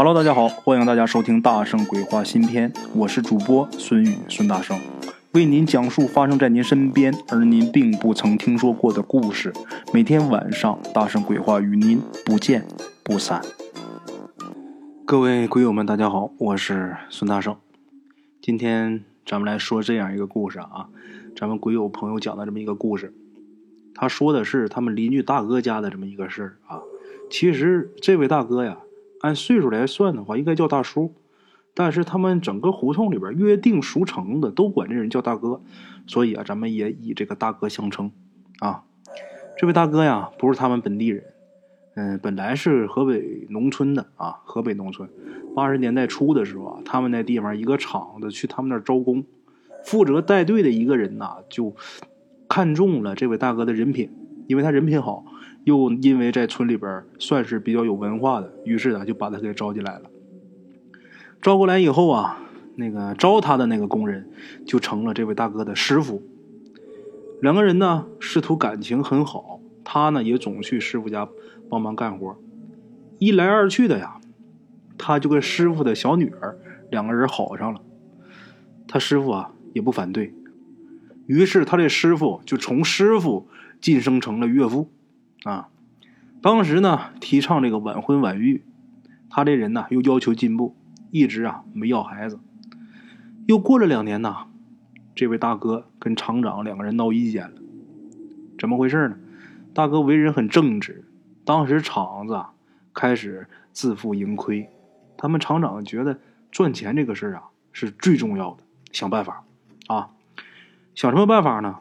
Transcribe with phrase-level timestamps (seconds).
[0.00, 4.78] Hello，大家好，欢迎大家收听《大圣鬼话》新篇，我是主播孙宇孙大圣，
[5.32, 9.52] 为您讲述发生在您身边而您并不曾听说过的故事。
[9.92, 12.64] 每天晚上，《大圣鬼话》与您不见
[13.02, 13.42] 不散。
[15.04, 17.56] 各位鬼友们，大家好，我是孙大圣。
[18.40, 20.90] 今天咱们来说这样一个故事啊，
[21.36, 23.12] 咱们鬼友朋友讲的这么一个故事，
[23.96, 26.82] 他说的是他们邻居大哥家的这么一个事儿啊。
[27.28, 28.78] 其实这位大哥呀。
[29.20, 31.14] 按岁数来算的话，应该叫大叔，
[31.74, 35.60] 但是他们整个胡同里边约定俗成的都管这人叫大哥，
[36.06, 38.10] 所以啊，咱们也以这个大哥相称。
[38.60, 38.84] 啊，
[39.56, 41.24] 这位大哥呀，不是他们本地人，
[41.94, 45.08] 嗯，本来是河北农村的啊，河北农村。
[45.54, 49.24] 八十年代初的时候啊，他们那地方一个厂子去他们那儿招工，
[49.84, 51.74] 负责带队的一个人呐，就
[52.48, 54.10] 看中了这位大哥的人品，
[54.46, 55.24] 因为他人品好。
[55.68, 60.10] 又因为在村里边算是比较有文化的，于是呢就把他给招进来了。
[61.42, 62.38] 招过来以后啊，
[62.76, 64.30] 那个招他的那个工人
[64.66, 66.22] 就成了这位大哥的师傅。
[67.42, 71.28] 两个人呢师徒感情很好，他呢也总去师傅家
[71.68, 72.34] 帮忙干活。
[73.18, 74.18] 一来二去的呀，
[74.96, 76.58] 他就跟师傅的小女儿
[76.90, 77.82] 两个人好上了。
[78.86, 80.32] 他师傅啊也不反对，
[81.26, 83.46] 于是他这师傅就从师傅
[83.82, 84.90] 晋升成了岳父。
[85.44, 85.68] 啊，
[86.42, 88.64] 当时呢提倡这个晚婚晚育，
[89.30, 90.76] 他这人呢又要求进步，
[91.10, 92.40] 一直啊没要孩子。
[93.46, 94.46] 又过了两年呢，
[95.14, 97.60] 这位大哥跟厂长两个人闹意见了，
[98.58, 99.16] 怎么回事呢？
[99.72, 101.04] 大哥为人很正直，
[101.44, 102.52] 当时厂子啊
[102.92, 104.68] 开始自负盈亏，
[105.16, 106.18] 他们厂长觉得
[106.50, 109.44] 赚钱这个事儿啊是最重要的，想办法
[109.86, 110.10] 啊，
[110.94, 111.78] 想什么办法呢？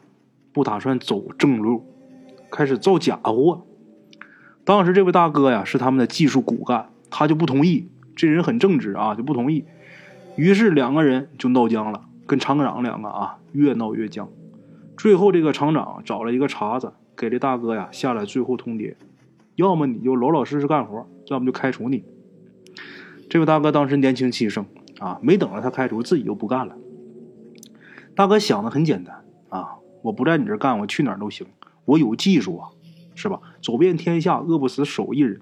[0.53, 1.86] 不打算走正路。
[2.58, 3.67] 开始造假货，
[4.66, 7.88] 当时这位大哥呀是他们的技术骨干，他就不同意。
[8.16, 9.66] 这人很正直啊，就不同意。
[10.36, 14.27] 于是两个人就闹僵了，跟厂长两个啊越闹越僵。
[14.97, 18.95] 最后这个厂长找了一个茬子，给这大哥呀下了最后通牒：
[19.54, 22.04] 要么你就老老实实干活，要么就开除你。
[23.30, 24.65] 这位大哥当时年轻气盛
[24.98, 26.76] 啊，没等着他开除，自己就不干了。
[28.15, 31.45] 大哥想的很简单啊，我不在你这干，我去哪儿都行。
[31.87, 32.70] 我有技术啊，
[33.15, 33.39] 是吧？
[33.61, 35.39] 走遍天下，饿不死手艺人。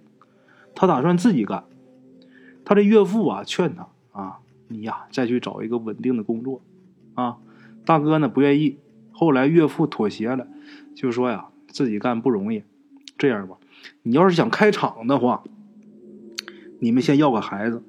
[0.75, 1.65] 他打算自己干。
[2.63, 6.61] 他这岳父啊，劝他啊，你呀，再去找一个稳定的工作
[7.15, 7.37] 啊。
[7.83, 8.77] 大哥呢，不愿意。
[9.11, 10.47] 后来岳父妥协了，
[10.95, 12.63] 就说呀，自己干不容易。
[13.17, 13.57] 这样吧，
[14.03, 15.43] 你要是想开厂的话，
[16.79, 17.81] 你们先要个孩子，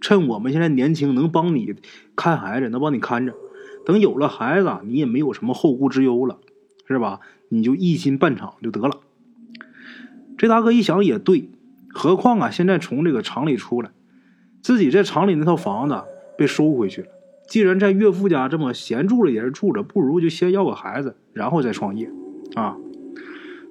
[0.00, 1.74] 趁我们现在年轻，能帮你
[2.14, 3.34] 看孩子，能帮你看着。
[3.84, 6.38] 等有了孩子，你也没有什么后顾之忧了，
[6.88, 7.20] 是吧？
[7.48, 9.00] 你就一心办厂就得了。
[10.38, 11.48] 这大哥一想也对，
[11.88, 13.90] 何况啊，现在从这个厂里出来，
[14.60, 16.02] 自己在厂里那套房子
[16.36, 17.08] 被收回去了。
[17.48, 22.10] 既然在岳父家这么闲住了也是住着，不如就先要个孩子，然后再创业
[22.54, 22.76] 啊。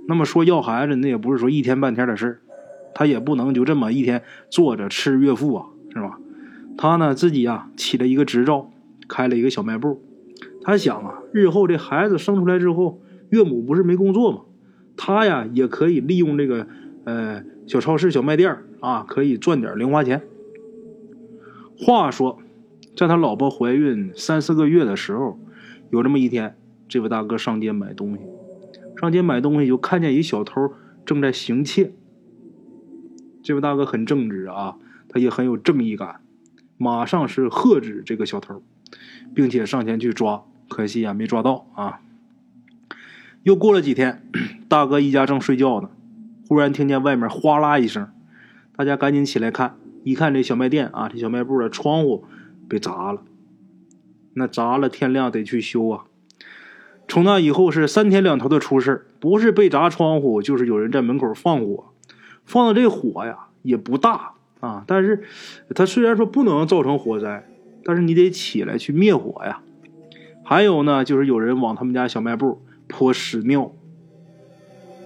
[0.08, 2.42] 那么说要孩子，那也不是说一天半天的事，
[2.96, 6.18] 他也不能就这么一天坐着吃岳父啊，是吧？
[6.78, 8.72] 他呢自己啊起了一个执照，
[9.08, 10.02] 开了一个小卖部。
[10.64, 13.02] 他想啊，日后这孩子生出来之后。
[13.30, 14.42] 岳母不是没工作吗？
[14.98, 16.68] 他呀也可以利用这个
[17.04, 20.22] 呃小超市、小卖店啊，可以赚点零花钱。
[21.78, 22.40] 话说，
[22.96, 25.38] 在他老婆怀孕三四个月的时候，
[25.90, 26.56] 有这么一天，
[26.88, 28.24] 这位大哥上街买东西，
[28.98, 30.72] 上街买东西就看见一小偷
[31.06, 31.94] 正在行窃。
[33.44, 34.78] 这位大哥很正直啊，
[35.10, 36.22] 他也很有正义感，
[36.78, 38.64] 马上是喝止这个小偷，
[39.34, 42.00] 并且上前去抓，可惜啊没抓到啊。
[43.46, 44.28] 又过了几天，
[44.68, 45.92] 大哥一家正睡觉呢，
[46.48, 48.10] 忽然听见外面哗啦一声，
[48.76, 52.26] 大家赶紧起来看，一看这小卖店啊，这小卖部的窗户
[52.68, 53.22] 被砸了。
[54.34, 56.06] 那砸了，天亮得去修啊。
[57.08, 61.94] 从那以后是三天两头的出事不是被砸窗户，就是有人在门口放火。
[62.46, 65.24] 放的这火呀也不大啊，但是
[65.76, 67.48] 它虽然说不能造成火灾，
[67.84, 69.62] 但是你得起来去灭火呀。
[70.44, 72.64] 还有呢，就是有人往他们家小卖部。
[72.88, 73.72] 泼屎尿，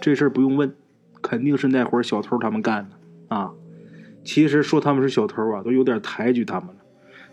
[0.01, 0.73] 这事儿不用问，
[1.21, 3.51] 肯定是那伙小偷他们干的啊！
[4.23, 6.75] 其实说他们是小偷啊，都有点抬举他们了。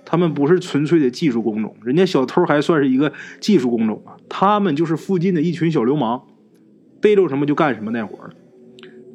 [0.05, 4.17] 他们不是纯粹的技术工种，人家小偷还算是一个技术工种啊。
[4.29, 6.23] 他们就是附近的一群小流氓，
[7.01, 8.31] 逮着什么就干什么那伙儿。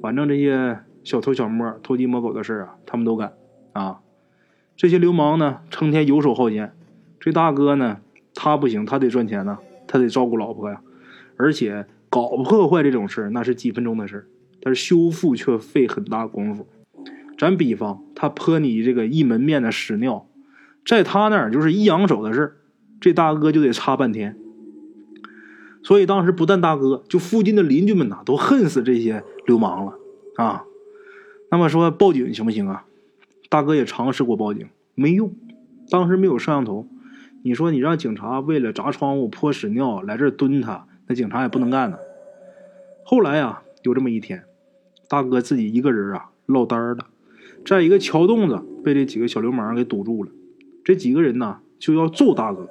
[0.02, 3.34] 反正这些小偷小摸、偷鸡摸狗的事啊，他们都干
[3.72, 4.02] 啊。
[4.76, 6.74] 这些流氓呢，成天游手好闲。
[7.20, 8.00] 这大哥呢，
[8.34, 10.82] 他不行，他得赚钱呢，他得照顾老婆呀。
[11.42, 14.28] 而且搞破坏这种事，那是几分钟的事，
[14.62, 16.68] 但是修复却费很大功夫。
[17.36, 20.28] 咱比方他泼你这个一门面的屎尿，
[20.86, 22.58] 在他那儿就是一扬手的事，
[23.00, 24.38] 这大哥就得擦半天。
[25.82, 29.94] 所以当时不但大哥，就附近的邻居们呐，都恨死这些流氓了
[30.36, 30.66] 啊。
[31.50, 32.86] 那么说报警行不行啊？
[33.50, 35.34] 大哥也尝试过报警，没用，
[35.90, 36.88] 当时没有摄像头。
[37.44, 41.98] 你说你让警察为了砸窗户、泼屎尿来这儿蹲他，那警察也不能干呢。
[43.04, 44.46] 后来呀，有这么一天，
[45.10, 47.06] 大哥自己一个人啊落单了，
[47.66, 50.32] 在一个桥洞子被这几个小流氓给堵住了。
[50.86, 52.70] 这几个人呢就要揍大哥。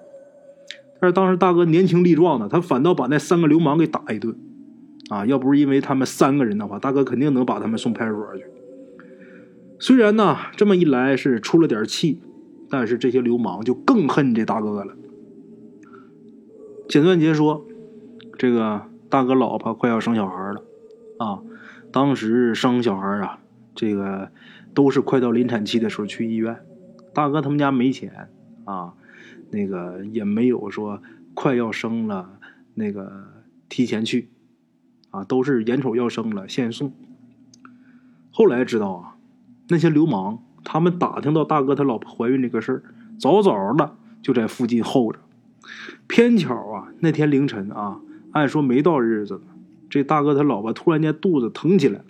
[0.98, 4.34] 但是当时大哥年轻力壮的，他反倒把那三个流氓给打一顿，
[5.10, 8.44] 啊，要不是因为他们三个人的话，大哥肯定能把他们送派出所去。
[9.78, 12.22] 虽然呢，这么一来是出了点气，
[12.70, 14.94] 但是这些流氓就更恨这大哥了。
[16.88, 17.66] 简短杰说，
[18.40, 20.64] 这个大哥老婆快要生小孩了，
[21.18, 21.42] 啊，
[21.92, 23.38] 当时生小孩啊，
[23.74, 24.30] 这个
[24.72, 26.58] 都是快到临产期的时候去医院，
[27.12, 28.30] 大哥他们家没钱
[28.64, 28.94] 啊。
[29.50, 31.02] 那个也没有说
[31.34, 32.38] 快要生了，
[32.72, 33.24] 那个
[33.68, 34.30] 提前去，
[35.10, 36.94] 啊，都是眼瞅要生了现送。
[38.30, 39.16] 后来知道啊，
[39.68, 42.82] 那些流氓他们打听到大哥他老婆怀孕这个事儿，
[43.18, 45.18] 早早的就在附近候着。
[46.06, 48.00] 偏巧啊，那天凌晨啊，
[48.32, 49.42] 按说没到日子呢，
[49.88, 52.04] 这大哥他老婆突然间肚子疼起来了，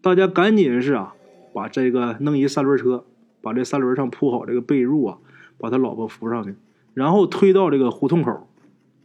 [0.00, 1.14] 大家赶紧是啊，
[1.52, 3.04] 把这个弄一三轮车，
[3.40, 5.18] 把这三轮上铺好这个被褥啊。
[5.60, 6.54] 把他老婆扶上去，
[6.94, 8.48] 然后推到这个胡同口，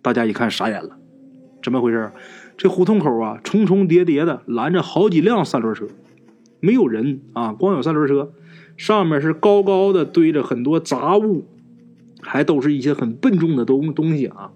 [0.03, 0.99] 大家一看傻眼了，
[1.63, 2.11] 怎么回事？
[2.55, 5.87] 这胡同口啊，重重叠叠的拦着好几辆三轮车，
[6.59, 8.33] 没有人啊，光有三轮车，
[8.77, 11.45] 上面是高高的堆着很多杂物，
[12.21, 14.51] 还都是一些很笨重的东东西啊。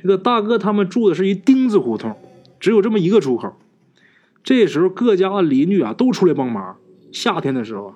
[0.00, 2.16] 这个大哥他们住的是一丁字胡同，
[2.60, 3.52] 只有这么一个出口。
[4.44, 6.76] 这时候各家邻居啊都出来帮忙，
[7.12, 7.94] 夏天的时候。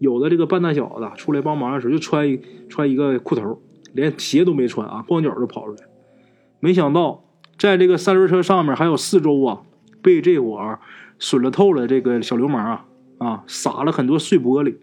[0.00, 3.60] 有的这个半大小子出来帮忙的时候，就穿一穿一个裤头，
[3.92, 5.88] 连鞋都没穿啊，光脚就跑出来。
[6.60, 7.24] 没想到
[7.56, 9.62] 在这个三轮车上面还有四周啊，
[10.02, 10.78] 被这伙
[11.18, 12.86] 损了透了这个小流氓啊
[13.18, 14.76] 啊，撒了很多碎玻璃。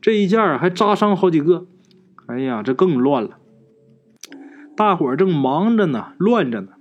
[0.00, 1.66] 这一下还扎伤好几个。
[2.26, 3.38] 哎呀，这更乱了。
[4.76, 6.72] 大伙正忙着呢，乱着呢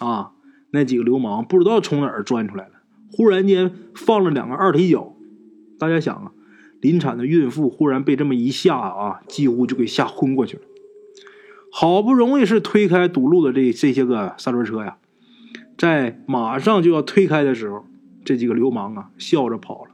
[0.00, 0.32] 啊！
[0.70, 2.72] 那几个流氓不知道从哪儿钻出来了，
[3.12, 5.14] 忽然间放了两个二踢脚。
[5.78, 6.32] 大家想啊。
[6.80, 10.62] 临产的孕妇忽然被这么一吓啊，几乎就给吓昏过去了。
[11.70, 14.96] 好不容易是推开堵路的这这些个三轮车呀，
[15.78, 17.84] 在马上就要推开的时候，
[18.24, 19.92] 这几个流氓啊笑着跑了。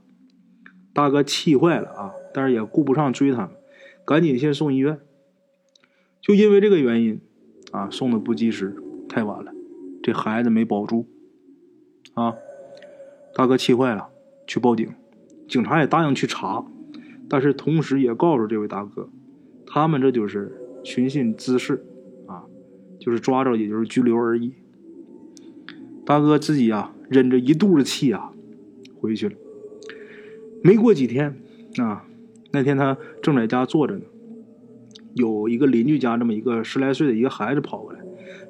[0.94, 3.50] 大哥气坏了啊，但是也顾不上追他们，
[4.06, 4.98] 赶紧先送医院。
[6.22, 7.20] 就因为这个原因
[7.72, 8.76] 啊，送的不及时，
[9.08, 9.52] 太晚了，
[10.02, 11.06] 这孩子没保住
[12.14, 12.34] 啊。
[13.34, 14.08] 大哥气坏了，
[14.46, 14.88] 去报警，
[15.46, 16.64] 警察也答应去查。
[17.28, 19.10] 但是同时也告诉这位大哥，
[19.66, 20.50] 他们这就是
[20.82, 21.84] 寻衅滋事，
[22.26, 22.44] 啊，
[22.98, 24.54] 就是抓着也就是拘留而已。
[26.06, 28.32] 大哥自己啊忍着一肚子气啊
[28.98, 29.36] 回去了。
[30.62, 31.38] 没过几天
[31.76, 32.06] 啊，
[32.50, 34.04] 那天他正在家坐着呢，
[35.18, 37.98] 有一个邻居家这么一个十来岁的一个孩子跑过来，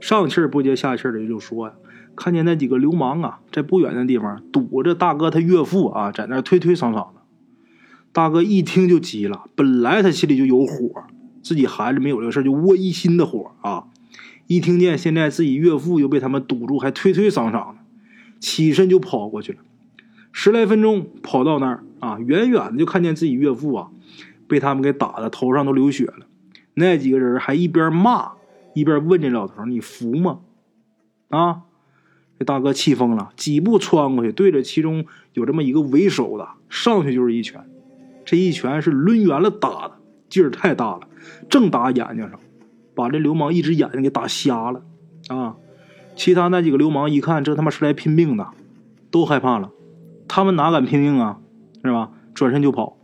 [0.00, 1.74] 上气不接下气的就说呀，
[2.14, 7.14] 看见那几个流氓啊在不远的地方堵着大哥他岳父啊，在那推推搡搡的。
[8.12, 11.04] 大哥一听就急了，本来他心里就有火，
[11.42, 13.84] 自己孩子没有这个事就窝一心的火啊！
[14.46, 17.76] 一听见现在自己岳父又被他们堵住，还推推搡搡的，
[18.40, 19.58] 起身就跑过去了。
[20.32, 23.88] 十来分钟跑到那儿啊，远远的就看见自己岳父啊，
[24.46, 26.26] 被他们给打的头上都流血了。
[26.78, 28.32] 那几个人还一边骂
[28.74, 30.40] 一边问这老头：“你服吗？”
[31.28, 31.62] 啊！
[32.38, 37.68] 这大哥气疯了，几步窜过去，对着其中有这么一个为首的上去就是一拳。
[38.24, 39.96] 这一拳是抡圆了打的，
[40.28, 41.08] 劲儿太大了，
[41.50, 42.38] 正打眼睛上，
[42.94, 44.82] 把这流氓一只眼睛给打瞎了
[45.28, 45.56] 啊！
[46.14, 48.48] 其他那几个流氓一看，这他妈是来拼命的，
[49.10, 49.70] 都害怕了。
[50.28, 51.40] 他们哪敢拼命啊？
[51.82, 52.12] 是吧？
[52.34, 52.97] 转身就跑。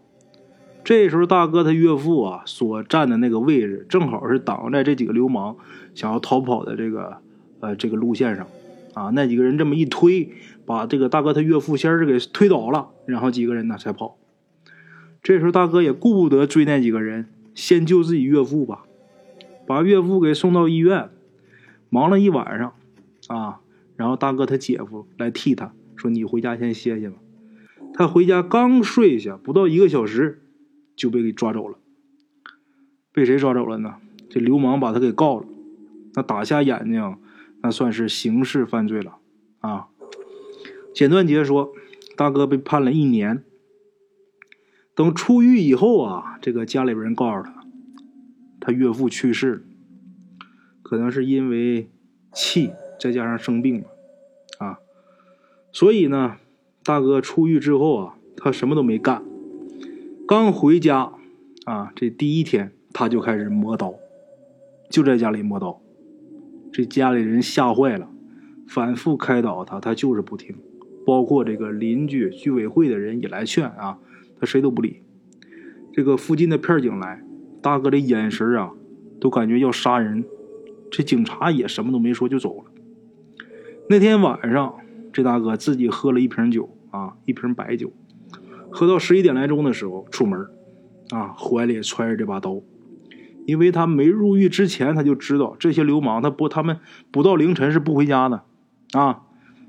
[0.85, 5.57] 这时候，大哥他岳父啊所站的那个位置，正好是挡在这几个流氓
[5.95, 7.17] 想要逃跑的这个
[7.61, 8.47] 呃这个路线上
[8.93, 9.11] 啊。
[9.15, 10.31] 那几个人这么一推，
[10.67, 14.19] 把这个大哥他岳父先是给推倒了，然后几个人呢才跑。
[15.23, 18.85] 这时候大哥也顾不得追那几个人，先救自己岳父吧，
[19.67, 21.09] 把岳父给送到医院，
[21.89, 22.75] 忙了一晚上，
[23.29, 23.61] 啊，
[23.97, 27.17] 然后大哥他姐夫来替他说：“你回家先歇歇吧。”
[27.97, 30.43] 他回家刚睡下不到一个小时，
[30.97, 31.79] 就被给抓走了。
[33.13, 33.97] 被谁抓走了呢？
[34.29, 35.47] 这流氓把他给告了，
[36.15, 37.17] 那打瞎眼睛，
[37.63, 39.19] 那算是刑事犯罪了
[39.61, 39.89] 啊。
[40.93, 41.73] 简短杰说，
[42.17, 43.45] 大哥被判了一年。
[44.97, 47.65] 等出狱以后啊，这个家里边人告诉他，
[48.61, 49.67] 他岳父去世，
[50.83, 51.91] 可能是因为
[52.33, 52.71] 气
[53.01, 53.89] 再加上生病了
[54.59, 54.79] 啊，
[55.73, 56.37] 所以呢，
[56.85, 59.25] 大哥出狱之后啊，他什么都没干，
[60.27, 61.13] 刚回家
[61.67, 63.95] 啊，这第一天他就开始磨刀，
[64.89, 65.83] 就在家里磨刀，
[66.73, 68.09] 这家里人吓坏了，
[68.67, 70.57] 反复开导他，他就是不听，
[71.05, 73.99] 包括这个邻居、居委会的人也来劝啊。
[74.41, 75.03] 他谁都不理，
[75.93, 77.23] 这个附近的片警来，
[77.61, 78.73] 大哥的眼神啊，
[79.21, 80.25] 都感觉要杀人。
[80.91, 82.71] 这警察也什么都没说就走了。
[83.91, 84.75] 那天晚上，
[85.13, 87.93] 这大哥自己喝了一瓶酒啊，一瓶白酒，
[88.75, 90.49] 喝到十一点来钟的时候出门，
[91.11, 92.61] 啊，怀里揣着这把刀，
[93.47, 96.81] 因为他没入狱之前他就知道这些流氓他不他们
[97.13, 98.43] 不到凌晨是不回家的，
[98.93, 99.23] 啊，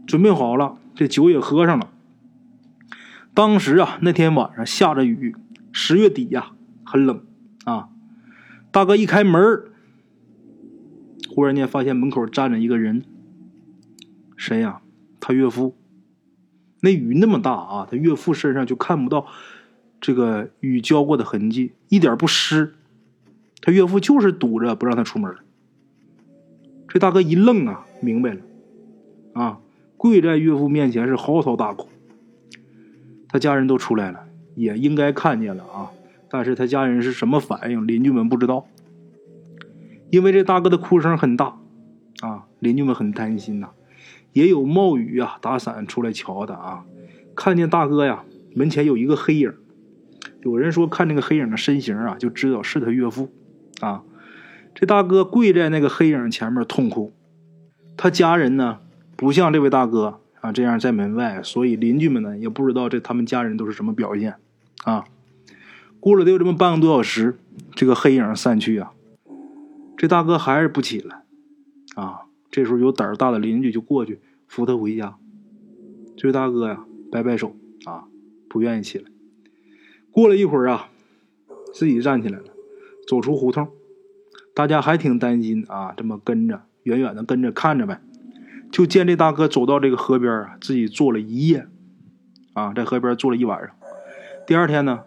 [0.07, 1.91] 准备好了，这酒也喝上了。
[3.35, 5.35] 当时啊，那天晚上下着雨，
[5.71, 7.23] 十月底呀，很冷
[7.65, 7.89] 啊。
[8.71, 9.65] 大哥一开门，
[11.29, 13.03] 忽然间发现门口站着一个人。
[14.35, 14.81] 谁呀？
[15.19, 15.75] 他岳父。
[16.81, 19.25] 那雨那么大啊，他岳父身上就看不到
[19.99, 22.75] 这个雨浇过的痕迹，一点不湿。
[23.61, 25.35] 他岳父就是堵着不让他出门。
[26.87, 28.41] 这大哥一愣啊，明白了，
[29.33, 29.59] 啊，
[29.97, 31.89] 跪在岳父面前是嚎啕大哭。
[33.27, 35.91] 他家人都出来了，也应该看见了啊。
[36.29, 38.67] 但是他家人是什么反应，邻居们不知道。
[40.11, 41.57] 因为这大哥的哭声很大，
[42.21, 43.69] 啊，邻居们很担心呐。
[44.35, 46.83] 也有冒雨啊，打伞出来瞧的啊，
[47.35, 49.53] 看见大哥呀，门前有一个黑影。
[50.41, 53.31] 有人说看那个黑影的身形啊，就知道是他岳父
[53.79, 54.03] 啊。
[54.73, 57.13] 这大哥跪在那个黑影前面痛哭。
[57.95, 58.79] 他家人呢，
[59.15, 60.19] 不像这位大哥。
[60.41, 64.35] 啊，这样在门外，所以邻居们呢也不知道这他们家人都是什么表现，
[64.83, 65.05] 啊，
[65.99, 67.39] 过了得有这么半个多小时，
[67.73, 68.91] 这个黑影散去啊，
[69.97, 71.23] 这大哥还是不起来，
[71.95, 75.17] 啊，这时候有胆儿大的邻居就过去扶他回家，
[76.15, 78.05] 这位大哥呀摆摆手啊，
[78.49, 79.05] 不愿意起来。
[80.11, 80.89] 过了一会儿啊，
[81.73, 82.45] 自己站起来了，
[83.07, 83.67] 走出胡同，
[84.53, 88.01] 大家还挺担心啊，这么跟着远远的跟着看着呗。
[88.71, 91.67] 就见这大哥走到这个河边啊，自己坐了一夜，
[92.53, 93.75] 啊，在河边坐了一晚上。
[94.47, 95.01] 第二天呢，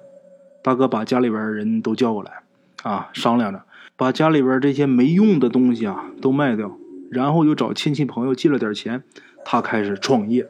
[0.62, 2.42] 大哥把家里边人都叫过来，
[2.83, 3.64] 啊，商量着
[3.97, 6.78] 把家里边这些没用的东西啊都卖掉，
[7.11, 9.02] 然后又找亲戚朋友借了点钱，
[9.50, 10.47] 他开始创业。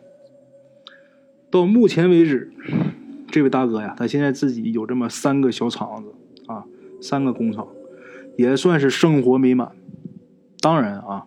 [1.52, 2.50] 到目前为止，
[3.30, 6.12] 这位大哥呀，他现在自己有这么三个小厂子
[6.48, 6.64] 啊，
[7.00, 7.68] 三个工厂，
[8.36, 9.70] 也算是生活美满。
[10.60, 11.26] 当然啊。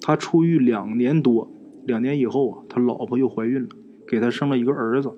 [0.00, 1.50] 他出狱两年多，
[1.84, 3.68] 两年以后啊，他老婆又怀孕了，
[4.06, 5.12] 给他生了一个儿子。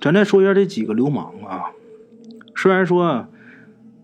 [0.00, 1.72] 咱再说一下这几个流氓啊，
[2.54, 3.26] 虽然说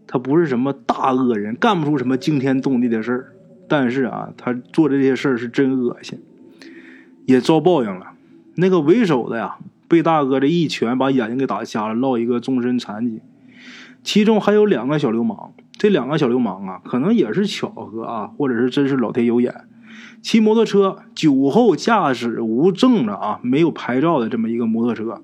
[0.07, 3.33] 他不是什么大恶人，干不出什么惊天动地的事儿，
[3.69, 6.21] 但是啊，他做的这些事儿是真恶心，
[7.26, 8.12] 也遭报应了。
[8.57, 9.57] 那个为首的呀，
[9.88, 13.21] 被大哥这一拳把眼睛给打瞎了，落一个终身残疾。
[14.02, 15.52] 其中还有两个小流氓。
[15.78, 19.64] 这两个小流氓啊，可能也是巧合啊，或者是真是老天有眼，
[20.21, 25.23] 骑摩托车酒后驾驶无证的啊，没有牌照的这么一个摩托车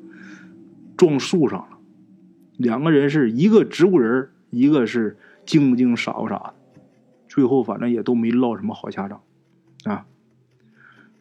[0.96, 1.78] 撞树上了。
[2.56, 5.16] 两个人是一个植物人，一个是
[5.46, 6.54] 精不精傻不傻的，
[7.28, 9.20] 最后反正也都没落什么好下场
[9.84, 10.06] 啊。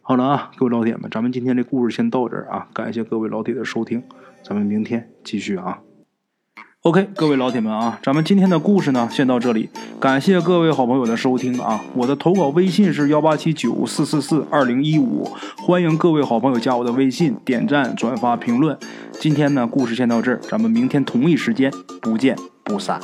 [0.00, 4.02] 好了啊，各位老铁们，咱们今天这故事先到这儿啊，感谢各位老铁的收听，
[4.42, 5.80] 咱们明天继续啊。
[6.82, 9.68] OK，各位老铁们啊，咱们今天的故事呢，先到这里。
[10.00, 11.84] 感谢各位好朋友的收听啊！
[11.94, 15.24] 我的投稿微信是幺八七九四四四二零一五，
[15.58, 18.78] 欢迎各位好朋友加我的微信，点赞、转发、评论。
[19.12, 23.00] 今天呢，故事先到这儿，咱们明天同一时间不见不散。